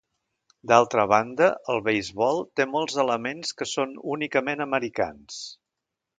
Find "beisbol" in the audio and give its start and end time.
1.87-2.41